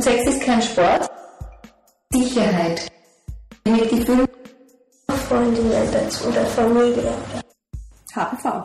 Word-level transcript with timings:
Und 0.00 0.04
Sex 0.04 0.26
ist 0.28 0.40
kein 0.40 0.62
Sport. 0.62 1.10
Sicherheit. 2.10 2.90
Mit 3.66 3.90
Gefühl. 3.90 4.26
Freundinnen 5.28 5.92
dazu 5.92 6.28
oder 6.28 6.46
Familie. 6.46 7.12
HPV. 8.14 8.64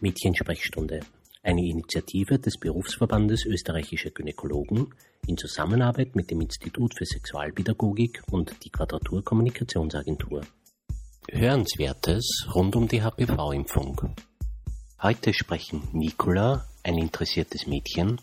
Mädchensprechstunde. 0.00 1.00
Eine 1.42 1.66
Initiative 1.66 2.38
des 2.38 2.56
Berufsverbandes 2.56 3.44
österreichischer 3.44 4.08
Gynäkologen 4.08 4.94
in 5.26 5.36
Zusammenarbeit 5.36 6.16
mit 6.16 6.30
dem 6.30 6.40
Institut 6.40 6.94
für 6.96 7.04
Sexualpädagogik 7.04 8.22
und 8.30 8.56
die 8.64 8.70
Quadratur 8.70 9.22
Kommunikationsagentur. 9.22 10.46
Hörenswertes 11.30 12.46
rund 12.54 12.74
um 12.74 12.88
die 12.88 13.02
HPV-Impfung. 13.02 14.14
Heute 15.02 15.34
sprechen 15.34 15.86
Nicola, 15.92 16.66
ein 16.84 16.96
interessiertes 16.96 17.66
Mädchen, 17.66 18.18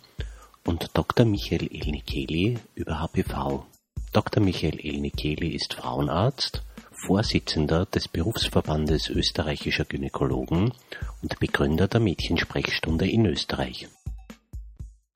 und 0.67 0.89
Dr. 0.94 1.26
Michael 1.26 1.70
Elnikeli 1.71 2.59
über 2.75 2.99
HPV. 2.99 3.66
Dr. 4.12 4.44
Michael 4.44 4.80
Elnikeli 4.80 5.55
ist 5.55 5.73
Frauenarzt, 5.73 6.62
Vorsitzender 7.05 7.85
des 7.85 8.08
Berufsverbandes 8.08 9.09
österreichischer 9.09 9.85
Gynäkologen 9.85 10.73
und 11.22 11.39
Begründer 11.39 11.88
der 11.88 12.02
Mädchensprechstunde 12.02 13.09
in 13.09 13.25
Österreich. 13.25 13.88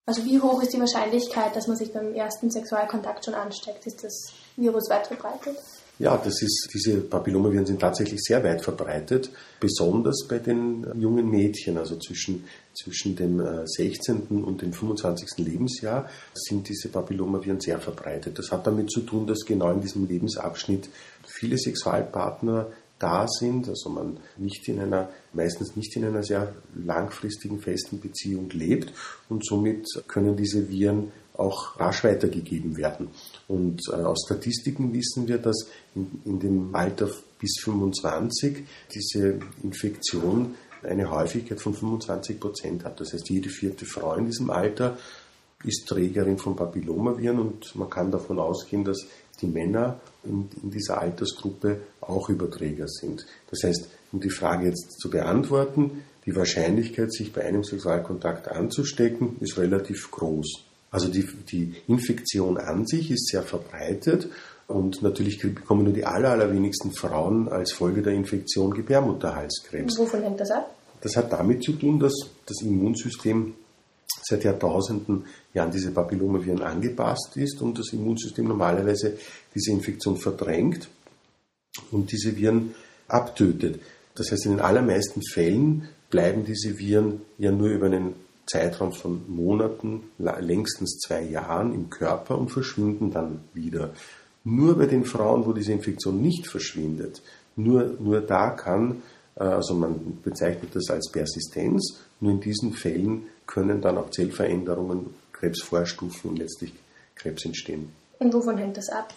Also 0.05 0.25
wie 0.25 0.39
hoch 0.39 0.61
ist 0.61 0.73
die 0.73 0.79
Wahrscheinlichkeit, 0.79 1.55
dass 1.55 1.67
man 1.67 1.77
sich 1.77 1.91
beim 1.91 2.13
ersten 2.13 2.49
Sexualkontakt 2.49 3.25
schon 3.25 3.33
ansteckt? 3.33 3.85
Ist 3.85 4.03
das 4.03 4.33
Virus 4.55 4.89
weit 4.89 5.07
verbreitet? 5.07 5.57
Ja, 6.01 6.17
das 6.17 6.41
ist, 6.41 6.67
diese 6.73 6.99
Papillomaviren 7.01 7.67
sind 7.67 7.79
tatsächlich 7.79 8.21
sehr 8.23 8.43
weit 8.43 8.63
verbreitet, 8.63 9.29
besonders 9.59 10.25
bei 10.27 10.39
den 10.39 10.83
jungen 10.99 11.29
Mädchen, 11.29 11.77
also 11.77 11.95
zwischen, 11.97 12.43
zwischen 12.73 13.15
dem 13.15 13.39
16. 13.67 14.15
Äh, 14.15 14.33
und 14.33 14.63
dem 14.63 14.73
25. 14.73 15.45
Lebensjahr 15.45 16.09
sind 16.33 16.67
diese 16.67 16.89
Papillomaviren 16.89 17.59
sehr 17.59 17.79
verbreitet. 17.79 18.39
Das 18.39 18.51
hat 18.51 18.65
damit 18.65 18.89
zu 18.89 19.01
tun, 19.01 19.27
dass 19.27 19.45
genau 19.45 19.71
in 19.71 19.81
diesem 19.81 20.07
Lebensabschnitt 20.07 20.89
viele 21.23 21.59
Sexualpartner 21.59 22.71
da 22.97 23.27
sind, 23.27 23.69
also 23.69 23.91
man 23.91 24.17
nicht 24.37 24.67
in 24.69 24.79
einer, 24.79 25.09
meistens 25.33 25.75
nicht 25.75 25.95
in 25.95 26.05
einer 26.05 26.23
sehr 26.23 26.51
langfristigen 26.73 27.59
festen 27.59 27.99
Beziehung 27.99 28.49
lebt 28.49 28.91
und 29.29 29.45
somit 29.45 29.85
können 30.07 30.35
diese 30.35 30.67
Viren 30.67 31.11
auch 31.41 31.79
rasch 31.79 32.03
weitergegeben 32.03 32.77
werden. 32.77 33.09
Und 33.47 33.81
äh, 33.89 33.95
aus 33.95 34.23
Statistiken 34.25 34.93
wissen 34.93 35.27
wir, 35.27 35.37
dass 35.37 35.67
in, 35.95 36.21
in 36.25 36.39
dem 36.39 36.75
Alter 36.75 37.09
bis 37.39 37.59
25 37.63 38.65
diese 38.93 39.39
Infektion 39.63 40.55
eine 40.83 41.11
Häufigkeit 41.11 41.59
von 41.59 41.73
25 41.73 42.39
Prozent 42.39 42.85
hat. 42.85 42.99
Das 42.99 43.13
heißt, 43.13 43.29
jede 43.29 43.49
vierte 43.49 43.85
Frau 43.85 44.15
in 44.15 44.25
diesem 44.25 44.49
Alter 44.49 44.97
ist 45.63 45.87
Trägerin 45.87 46.37
von 46.37 46.55
Papillomaviren 46.55 47.39
und 47.39 47.75
man 47.75 47.89
kann 47.89 48.11
davon 48.11 48.39
ausgehen, 48.39 48.83
dass 48.83 49.05
die 49.41 49.47
Männer 49.47 49.99
in, 50.23 50.49
in, 50.63 50.71
dieser 50.71 50.99
Altersgruppe 50.99 51.81
auch 52.01 52.29
Überträger 52.29 52.87
sind. 52.87 53.25
Das 53.49 53.63
heißt, 53.63 53.87
um 54.11 54.19
die 54.19 54.29
Frage 54.29 54.67
jetzt 54.67 54.99
zu 54.99 55.09
beantworten, 55.09 56.03
die 56.25 56.35
Wahrscheinlichkeit, 56.35 57.11
sich 57.11 57.33
bei 57.33 57.43
einem 57.43 57.63
Sexualkontakt 57.63 58.47
anzustecken, 58.47 59.37
ist 59.39 59.57
relativ 59.57 60.11
groß. 60.11 60.65
Also 60.91 61.07
die, 61.07 61.25
die 61.49 61.73
Infektion 61.87 62.57
an 62.57 62.85
sich 62.85 63.11
ist 63.11 63.27
sehr 63.27 63.43
verbreitet 63.43 64.29
und 64.67 65.01
natürlich 65.01 65.39
bekommen 65.39 65.85
nur 65.85 65.93
die 65.93 66.05
aller, 66.05 66.31
allerwenigsten 66.31 66.91
Frauen 66.91 67.47
als 67.47 67.71
Folge 67.71 68.01
der 68.01 68.13
Infektion 68.13 68.73
Gebärmutterhalskrebs. 68.73 69.97
Wovon 69.97 70.21
hängt 70.21 70.39
das 70.39 70.51
ab? 70.51 70.75
Das 70.99 71.15
hat 71.15 71.31
damit 71.31 71.63
zu 71.63 71.73
tun, 71.73 71.97
dass 71.97 72.13
das 72.45 72.61
Immunsystem 72.61 73.53
seit 74.21 74.43
Jahrtausenden 74.43 75.25
ja 75.53 75.63
an 75.63 75.71
diese 75.71 75.91
Papillomaviren 75.91 76.61
angepasst 76.61 77.37
ist 77.37 77.61
und 77.61 77.79
das 77.79 77.93
Immunsystem 77.93 78.47
normalerweise 78.47 79.17
diese 79.55 79.71
Infektion 79.71 80.17
verdrängt 80.17 80.89
und 81.91 82.11
diese 82.11 82.35
Viren 82.35 82.75
abtötet. 83.07 83.79
Das 84.15 84.31
heißt, 84.31 84.45
in 84.45 84.51
den 84.51 84.59
allermeisten 84.59 85.21
Fällen 85.23 85.87
bleiben 86.09 86.43
diese 86.45 86.77
Viren 86.77 87.21
ja 87.37 87.51
nur 87.51 87.69
über 87.69 87.85
einen 87.85 88.13
Zeitraum 88.45 88.91
von 88.91 89.23
Monaten, 89.27 90.03
längstens 90.17 90.99
zwei 90.99 91.23
Jahren 91.23 91.73
im 91.73 91.89
Körper 91.89 92.37
und 92.37 92.49
verschwinden 92.49 93.11
dann 93.11 93.41
wieder. 93.53 93.93
Nur 94.43 94.77
bei 94.77 94.87
den 94.87 95.05
Frauen, 95.05 95.45
wo 95.45 95.53
diese 95.53 95.71
Infektion 95.71 96.21
nicht 96.21 96.47
verschwindet, 96.47 97.21
nur, 97.55 97.95
nur 97.99 98.21
da 98.21 98.51
kann, 98.51 99.03
äh, 99.35 99.43
also 99.43 99.75
man 99.75 100.19
bezeichnet 100.23 100.75
das 100.75 100.89
als 100.89 101.11
Persistenz, 101.11 101.99
nur 102.19 102.31
in 102.31 102.39
diesen 102.39 102.73
Fällen 102.73 103.27
können 103.45 103.81
dann 103.81 103.97
auch 103.97 104.09
Zellveränderungen, 104.09 105.13
Krebsvorstufen 105.33 106.31
und 106.31 106.39
letztlich 106.39 106.73
Krebs 107.15 107.45
entstehen. 107.45 107.89
Und 108.19 108.33
wovon 108.33 108.57
hängt 108.57 108.77
das 108.77 108.89
ab? 108.89 109.13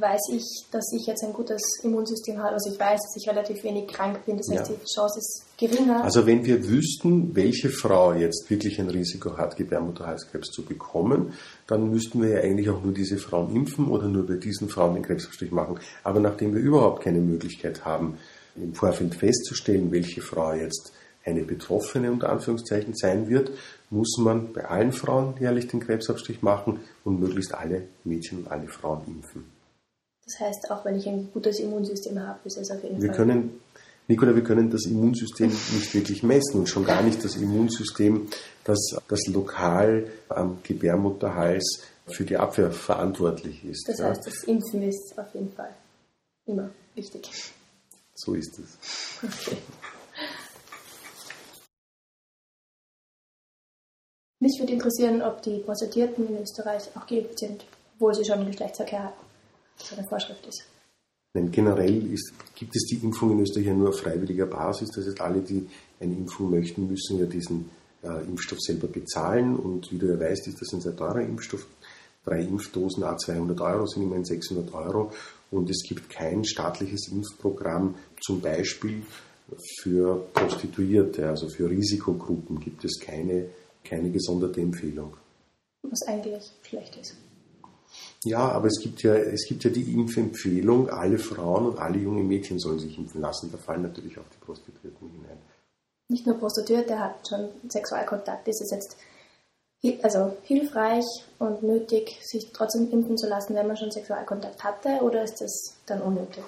Weiß 0.00 0.20
ich, 0.32 0.66
dass 0.70 0.92
ich 0.92 1.06
jetzt 1.06 1.24
ein 1.24 1.32
gutes 1.32 1.62
Immunsystem 1.82 2.38
habe. 2.38 2.54
Also 2.54 2.72
ich 2.72 2.78
weiß, 2.78 3.00
dass 3.00 3.16
ich 3.16 3.28
relativ 3.28 3.62
wenig 3.64 3.88
krank 3.88 4.24
bin. 4.24 4.36
Das 4.36 4.48
heißt, 4.48 4.70
ja. 4.70 4.76
die 4.76 4.94
Chance 4.94 5.18
ist 5.18 5.44
geringer. 5.56 6.04
Also 6.04 6.26
wenn 6.26 6.44
wir 6.44 6.68
wüssten, 6.68 7.34
welche 7.34 7.70
Frau 7.70 8.12
jetzt 8.12 8.48
wirklich 8.48 8.80
ein 8.80 8.90
Risiko 8.90 9.36
hat, 9.36 9.56
Gebärmutterhalskrebs 9.56 10.50
zu 10.50 10.64
bekommen, 10.64 11.32
dann 11.66 11.90
müssten 11.90 12.22
wir 12.22 12.30
ja 12.30 12.40
eigentlich 12.40 12.70
auch 12.70 12.82
nur 12.82 12.92
diese 12.92 13.18
Frauen 13.18 13.54
impfen 13.54 13.88
oder 13.88 14.08
nur 14.08 14.26
bei 14.26 14.34
diesen 14.34 14.68
Frauen 14.68 14.94
den 14.94 15.02
Krebsabstrich 15.02 15.52
machen. 15.52 15.78
Aber 16.04 16.20
nachdem 16.20 16.54
wir 16.54 16.60
überhaupt 16.60 17.02
keine 17.02 17.20
Möglichkeit 17.20 17.84
haben, 17.84 18.18
im 18.56 18.74
Vorfeld 18.74 19.14
festzustellen, 19.14 19.92
welche 19.92 20.22
Frau 20.22 20.52
jetzt 20.52 20.92
eine 21.24 21.42
Betroffene 21.42 22.10
unter 22.10 22.30
Anführungszeichen 22.30 22.94
sein 22.94 23.28
wird, 23.28 23.50
muss 23.90 24.16
man 24.18 24.52
bei 24.52 24.64
allen 24.64 24.92
Frauen 24.92 25.34
jährlich 25.40 25.68
den 25.68 25.80
Krebsabstrich 25.80 26.42
machen 26.42 26.80
und 27.04 27.20
möglichst 27.20 27.54
alle 27.54 27.88
Mädchen 28.04 28.38
und 28.38 28.50
alle 28.50 28.68
Frauen 28.68 29.02
impfen. 29.06 29.55
Das 30.26 30.40
heißt, 30.40 30.70
auch 30.70 30.84
wenn 30.84 30.96
ich 30.96 31.06
ein 31.06 31.30
gutes 31.32 31.60
Immunsystem 31.60 32.18
habe, 32.18 32.40
ist 32.44 32.58
es 32.58 32.70
auf 32.70 32.82
jeden 32.82 33.00
wir 33.00 33.08
Fall. 33.08 33.16
Können, 33.16 33.60
Nicola, 34.08 34.34
wir 34.34 34.42
können 34.42 34.70
das 34.70 34.84
Immunsystem 34.86 35.48
nicht 35.48 35.94
wirklich 35.94 36.24
messen 36.24 36.60
und 36.60 36.68
schon 36.68 36.84
gar 36.84 37.02
nicht 37.02 37.24
das 37.24 37.36
Immunsystem, 37.36 38.28
das, 38.64 38.78
das 39.06 39.20
lokal 39.28 40.10
am 40.28 40.58
Gebärmutterhals 40.64 41.82
für 42.08 42.24
die 42.24 42.36
Abwehr 42.36 42.72
verantwortlich 42.72 43.64
ist. 43.64 43.88
Das 43.88 44.00
heißt, 44.00 44.26
das 44.26 44.44
Impfen 44.44 44.82
ist 44.82 45.14
auf 45.16 45.32
jeden 45.32 45.52
Fall 45.52 45.74
immer 46.46 46.70
wichtig. 46.96 47.30
So 48.14 48.34
ist 48.34 48.58
es. 48.58 48.78
Okay. 49.22 49.58
Mich 54.40 54.58
würde 54.58 54.72
interessieren, 54.72 55.22
ob 55.22 55.42
die 55.42 55.58
Prostituierten 55.58 56.28
in 56.28 56.42
Österreich 56.42 56.82
auch 56.96 57.06
geimpft 57.06 57.38
sind, 57.38 57.64
obwohl 57.94 58.14
sie 58.14 58.24
schon 58.24 58.44
Geschlechtsverkehr 58.46 59.04
hatten 59.04 59.25
so 59.76 59.96
eine 59.96 60.06
Vorschrift 60.08 60.46
ist. 60.46 60.64
Nein, 61.34 61.50
generell 61.50 62.12
ist, 62.12 62.32
gibt 62.54 62.74
es 62.74 62.86
die 62.86 62.96
Impfung 62.96 63.32
in 63.32 63.40
Österreich 63.40 63.66
ja 63.66 63.74
nur 63.74 63.90
auf 63.90 64.00
freiwilliger 64.00 64.46
Basis. 64.46 64.88
Das 64.94 65.06
heißt, 65.06 65.20
alle, 65.20 65.40
die 65.40 65.68
eine 66.00 66.14
Impfung 66.14 66.50
möchten, 66.50 66.88
müssen 66.88 67.18
ja 67.18 67.26
diesen 67.26 67.68
äh, 68.02 68.24
Impfstoff 68.24 68.60
selber 68.60 68.86
bezahlen. 68.86 69.56
Und 69.56 69.92
wie 69.92 69.98
du 69.98 70.06
ja 70.06 70.18
weißt, 70.18 70.48
ist 70.48 70.60
das 70.60 70.72
ein 70.72 70.80
sehr 70.80 70.96
teurer 70.96 71.20
Impfstoff. 71.20 71.66
Drei 72.24 72.40
Impfdosen, 72.40 73.04
a 73.04 73.16
200 73.16 73.60
Euro, 73.60 73.86
sind 73.86 74.04
immerhin 74.04 74.24
600 74.24 74.72
Euro. 74.74 75.12
Und 75.50 75.68
es 75.70 75.82
gibt 75.86 76.08
kein 76.08 76.44
staatliches 76.44 77.08
Impfprogramm, 77.12 77.96
zum 78.20 78.40
Beispiel 78.40 79.02
für 79.80 80.26
Prostituierte, 80.32 81.28
also 81.28 81.48
für 81.48 81.68
Risikogruppen, 81.70 82.58
gibt 82.58 82.84
es 82.84 82.98
keine, 82.98 83.50
keine 83.84 84.10
gesonderte 84.10 84.60
Empfehlung. 84.60 85.16
Was 85.82 86.02
eigentlich 86.08 86.50
schlecht 86.62 86.96
ist. 86.96 87.14
Ja, 88.24 88.48
aber 88.48 88.66
es 88.66 88.80
gibt 88.82 89.02
ja, 89.02 89.14
es 89.14 89.46
gibt 89.46 89.64
ja 89.64 89.70
die 89.70 89.92
Impfempfehlung, 89.92 90.90
alle 90.90 91.18
Frauen 91.18 91.66
und 91.66 91.78
alle 91.78 91.98
jungen 91.98 92.26
Mädchen 92.26 92.58
sollen 92.58 92.78
sich 92.78 92.98
impfen 92.98 93.20
lassen. 93.20 93.50
Da 93.52 93.58
fallen 93.58 93.82
natürlich 93.82 94.18
auch 94.18 94.28
die 94.32 94.44
Prostituierten 94.44 95.08
hinein. 95.10 95.38
Nicht 96.08 96.26
nur 96.26 96.36
Prostituierte 96.36 96.98
hat 96.98 97.28
schon 97.28 97.48
Sexualkontakt. 97.68 98.46
Ist 98.48 98.62
es 98.62 98.70
jetzt 98.70 98.96
also 100.02 100.36
hilfreich 100.42 101.04
und 101.38 101.62
nötig, 101.62 102.18
sich 102.22 102.50
trotzdem 102.52 102.90
impfen 102.90 103.16
zu 103.16 103.28
lassen, 103.28 103.54
wenn 103.54 103.66
man 103.66 103.76
schon 103.76 103.90
Sexualkontakt 103.90 104.64
hatte, 104.64 105.00
oder 105.02 105.22
ist 105.22 105.40
das 105.40 105.74
dann 105.86 106.00
unnötig? 106.00 106.42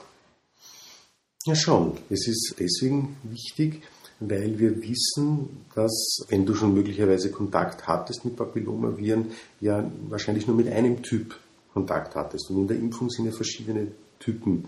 Ja, 1.45 1.55
schon. 1.55 1.97
Es 2.11 2.27
ist 2.27 2.57
deswegen 2.59 3.17
wichtig, 3.23 3.83
weil 4.21 4.59
wir 4.59 4.83
wissen, 4.83 5.65
dass 5.75 6.21
wenn 6.29 6.45
du 6.45 6.55
schon 6.55 6.75
möglicherweise 6.75 7.31
Kontakt 7.31 7.87
hattest 7.87 8.25
mit 8.25 8.37
Papillomaviren, 8.37 9.31
ja 9.61 9.89
wahrscheinlich 10.09 10.47
nur 10.47 10.57
mit 10.57 10.69
einem 10.69 11.03
Typ 11.03 11.37
Kontakt 11.79 12.17
hattest. 12.17 12.51
Und 12.51 12.63
in 12.63 12.69
der 12.69 12.77
Impfung 12.77 13.09
sind 13.09 13.27
ja 13.27 13.33
verschiedene 13.33 13.93
Typen 14.19 14.65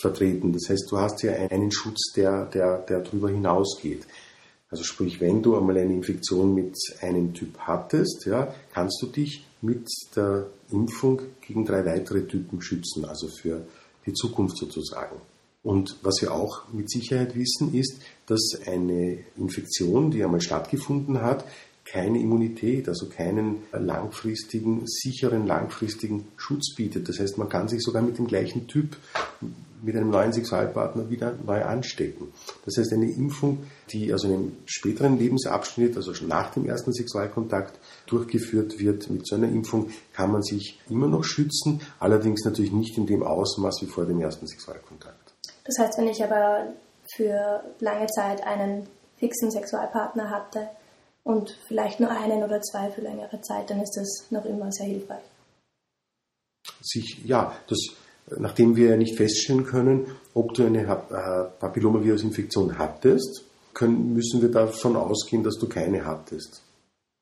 vertreten. 0.00 0.52
Das 0.52 0.68
heißt, 0.68 0.90
du 0.90 0.98
hast 0.98 1.22
ja 1.22 1.32
einen 1.32 1.70
Schutz, 1.70 2.12
der, 2.16 2.46
der, 2.46 2.78
der 2.78 3.00
darüber 3.00 3.28
hinausgeht. 3.28 4.06
Also 4.70 4.84
sprich, 4.84 5.20
wenn 5.20 5.42
du 5.42 5.56
einmal 5.56 5.78
eine 5.78 5.92
Infektion 5.92 6.54
mit 6.54 6.76
einem 7.00 7.32
Typ 7.32 7.58
hattest, 7.58 8.26
ja, 8.26 8.54
kannst 8.72 9.00
du 9.02 9.06
dich 9.06 9.46
mit 9.62 9.86
der 10.14 10.46
Impfung 10.70 11.22
gegen 11.46 11.64
drei 11.64 11.84
weitere 11.84 12.26
Typen 12.26 12.60
schützen, 12.60 13.04
also 13.04 13.28
für 13.28 13.66
die 14.04 14.12
Zukunft 14.12 14.58
sozusagen. 14.58 15.16
Und 15.62 15.96
was 16.02 16.20
wir 16.20 16.32
auch 16.32 16.68
mit 16.72 16.90
Sicherheit 16.90 17.34
wissen, 17.34 17.74
ist, 17.74 18.00
dass 18.26 18.60
eine 18.66 19.18
Infektion, 19.36 20.10
die 20.10 20.22
einmal 20.22 20.40
stattgefunden 20.40 21.20
hat, 21.20 21.44
keine 21.90 22.18
Immunität, 22.18 22.88
also 22.88 23.08
keinen 23.08 23.62
langfristigen, 23.72 24.82
sicheren, 24.86 25.46
langfristigen 25.46 26.28
Schutz 26.36 26.74
bietet. 26.74 27.08
Das 27.08 27.18
heißt, 27.18 27.38
man 27.38 27.48
kann 27.48 27.68
sich 27.68 27.82
sogar 27.82 28.02
mit 28.02 28.18
dem 28.18 28.26
gleichen 28.26 28.66
Typ, 28.66 28.96
mit 29.80 29.96
einem 29.96 30.10
neuen 30.10 30.32
Sexualpartner 30.32 31.08
wieder 31.08 31.34
neu 31.46 31.62
anstecken. 31.62 32.32
Das 32.64 32.76
heißt, 32.76 32.92
eine 32.92 33.10
Impfung, 33.10 33.64
die 33.90 34.12
also 34.12 34.28
in 34.28 34.34
einem 34.34 34.52
späteren 34.66 35.18
Lebensabschnitt, 35.18 35.96
also 35.96 36.14
schon 36.14 36.28
nach 36.28 36.50
dem 36.50 36.66
ersten 36.66 36.92
Sexualkontakt 36.92 37.78
durchgeführt 38.06 38.78
wird, 38.80 39.08
mit 39.08 39.26
so 39.26 39.36
einer 39.36 39.48
Impfung 39.48 39.90
kann 40.12 40.32
man 40.32 40.42
sich 40.42 40.80
immer 40.90 41.06
noch 41.06 41.24
schützen, 41.24 41.80
allerdings 42.00 42.44
natürlich 42.44 42.72
nicht 42.72 42.98
in 42.98 43.06
dem 43.06 43.22
Ausmaß 43.22 43.78
wie 43.82 43.86
vor 43.86 44.04
dem 44.04 44.20
ersten 44.20 44.46
Sexualkontakt. 44.46 45.32
Das 45.64 45.78
heißt, 45.78 45.98
wenn 45.98 46.08
ich 46.08 46.22
aber 46.22 46.74
für 47.14 47.62
lange 47.80 48.06
Zeit 48.08 48.44
einen 48.44 48.86
fixen 49.16 49.50
Sexualpartner 49.50 50.30
hatte 50.30 50.68
und 51.24 51.56
vielleicht 51.66 52.00
nur 52.00 52.10
einen 52.10 52.42
oder 52.42 52.60
zwei 52.62 52.90
für 52.90 53.02
längere 53.02 53.40
Zeit, 53.40 53.70
dann 53.70 53.80
ist 53.80 53.96
das 53.96 54.30
noch 54.30 54.44
immer 54.44 54.72
sehr 54.72 54.86
hilfreich. 54.86 55.24
Sich, 56.80 57.22
ja, 57.24 57.54
das, 57.68 57.78
nachdem 58.38 58.76
wir 58.76 58.96
nicht 58.96 59.16
feststellen 59.16 59.64
können, 59.64 60.06
ob 60.34 60.54
du 60.54 60.66
eine 60.66 60.82
äh, 60.82 61.60
Papillomavirusinfektion 61.60 62.78
hattest, 62.78 63.44
können, 63.74 64.14
müssen 64.14 64.42
wir 64.42 64.50
davon 64.50 64.96
ausgehen, 64.96 65.42
dass 65.42 65.58
du 65.58 65.68
keine 65.68 66.04
hattest. 66.04 66.62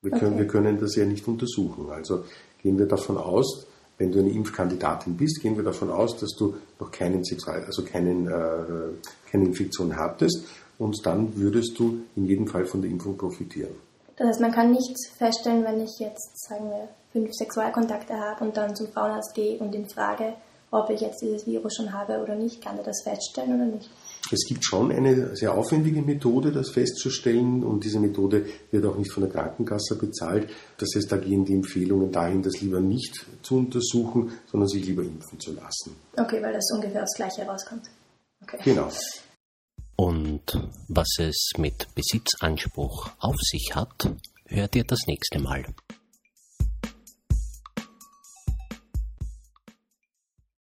Wir 0.01 0.11
können, 0.11 0.33
okay. 0.33 0.39
wir 0.39 0.47
können 0.47 0.79
das 0.79 0.95
ja 0.95 1.05
nicht 1.05 1.27
untersuchen. 1.27 1.89
Also 1.89 2.25
gehen 2.61 2.77
wir 2.77 2.85
davon 2.85 3.17
aus, 3.17 3.67
wenn 3.97 4.11
du 4.11 4.19
eine 4.19 4.29
Impfkandidatin 4.29 5.17
bist, 5.17 5.41
gehen 5.41 5.57
wir 5.57 5.63
davon 5.63 5.89
aus, 5.89 6.17
dass 6.17 6.35
du 6.35 6.55
noch 6.79 6.91
keinen 6.91 7.23
Sexual, 7.23 7.63
also 7.65 7.83
keinen, 7.83 8.27
äh, 8.27 9.29
keine 9.31 9.45
Infektion 9.45 9.95
hattest 9.95 10.45
und 10.79 11.05
dann 11.05 11.35
würdest 11.35 11.77
du 11.77 12.01
in 12.15 12.25
jedem 12.25 12.47
Fall 12.47 12.65
von 12.65 12.81
der 12.81 12.91
Impfung 12.91 13.17
profitieren. 13.17 13.75
Das 14.17 14.27
heißt, 14.27 14.41
man 14.41 14.51
kann 14.51 14.71
nicht 14.71 14.95
feststellen, 15.17 15.63
wenn 15.63 15.79
ich 15.81 15.99
jetzt, 15.99 16.47
sagen 16.47 16.69
wir, 16.69 16.87
fünf 17.11 17.31
Sexualkontakte 17.33 18.13
habe 18.13 18.45
und 18.45 18.57
dann 18.57 18.75
zum 18.75 18.87
Frauenarzt 18.87 19.35
gehe 19.35 19.59
und 19.59 19.73
ihn 19.75 19.87
frage, 19.89 20.33
ob 20.71 20.89
ich 20.89 21.01
jetzt 21.01 21.21
dieses 21.21 21.45
Virus 21.47 21.75
schon 21.75 21.93
habe 21.93 22.21
oder 22.21 22.35
nicht, 22.35 22.61
kann 22.61 22.77
er 22.77 22.83
das 22.83 23.01
feststellen 23.03 23.55
oder 23.55 23.65
nicht? 23.65 23.89
Es 24.31 24.45
gibt 24.45 24.65
schon 24.65 24.91
eine 24.91 25.35
sehr 25.35 25.53
aufwendige 25.53 26.01
Methode, 26.01 26.51
das 26.51 26.71
festzustellen 26.71 27.63
und 27.63 27.85
diese 27.85 27.99
Methode 27.99 28.45
wird 28.71 28.85
auch 28.85 28.97
nicht 28.97 29.13
von 29.13 29.23
der 29.23 29.31
Krankenkasse 29.31 29.97
bezahlt. 29.97 30.49
Das 30.77 30.89
heißt, 30.95 31.09
da 31.09 31.17
gehen 31.17 31.45
die 31.45 31.53
Empfehlungen 31.53 32.11
dahin, 32.11 32.41
das 32.41 32.59
lieber 32.59 32.81
nicht 32.81 33.25
zu 33.41 33.57
untersuchen, 33.57 34.33
sondern 34.51 34.67
sich 34.67 34.85
lieber 34.85 35.03
impfen 35.03 35.39
zu 35.39 35.53
lassen. 35.53 35.95
Okay, 36.17 36.41
weil 36.41 36.53
das 36.53 36.69
ungefähr 36.73 37.01
das 37.01 37.13
Gleiche 37.15 37.43
herauskommt. 37.43 37.83
Okay. 38.43 38.57
Genau. 38.65 38.89
Und 39.97 40.43
was 40.87 41.07
es 41.17 41.49
mit 41.57 41.87
Besitzanspruch 41.95 43.09
auf 43.19 43.35
sich 43.39 43.71
hat, 43.73 44.11
hört 44.45 44.75
ihr 44.75 44.83
das 44.83 44.99
nächste 45.07 45.39
Mal. 45.39 45.65